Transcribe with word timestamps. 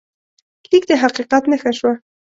لیک 0.69 0.83
د 0.89 0.91
حقیقت 1.03 1.43
نښه 1.51 1.71
شوه. 1.77 1.93